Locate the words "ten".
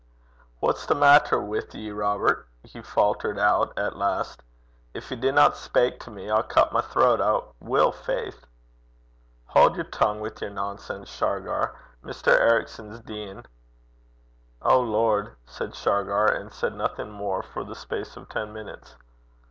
18.27-18.51